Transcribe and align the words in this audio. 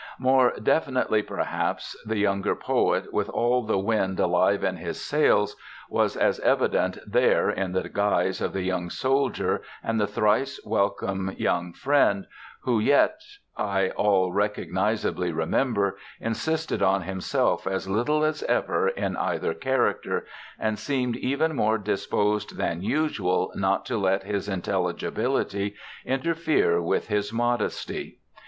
More 0.17 0.53
definitely 0.59 1.21
perhaps 1.21 1.95
the 2.07 2.17
young 2.17 2.41
poet, 2.43 3.13
with 3.13 3.29
all 3.29 3.61
the 3.67 3.77
wind 3.77 4.19
alive 4.19 4.63
in 4.63 4.77
his 4.77 4.99
sails, 4.99 5.55
was 5.91 6.17
as 6.17 6.39
evident 6.39 6.97
there 7.05 7.51
in 7.51 7.73
the 7.73 7.87
guise 7.87 8.41
of 8.41 8.51
the 8.51 8.63
young 8.63 8.89
soldier 8.89 9.61
and 9.83 10.01
the 10.01 10.07
thrice 10.07 10.59
welcome 10.65 11.31
young 11.37 11.71
friend, 11.73 12.25
who 12.61 12.79
yet, 12.79 13.21
I 13.55 13.91
all 13.91 14.31
recognisably 14.31 15.31
remember, 15.31 15.99
insisted 16.19 16.81
on 16.81 17.03
himself 17.03 17.67
as 17.67 17.87
little 17.87 18.23
as 18.25 18.41
ever 18.49 18.87
in 18.87 19.15
either 19.17 19.53
character, 19.53 20.25
and 20.57 20.79
seemed 20.79 21.15
even 21.15 21.55
more 21.55 21.77
disposed 21.77 22.57
than 22.57 22.81
usual 22.81 23.51
not 23.53 23.85
to 23.85 23.99
let 23.99 24.23
his 24.23 24.49
intelligibility 24.49 25.75
interfere 26.07 26.81
with 26.81 27.07
his 27.07 27.31
modesty. 27.31 28.17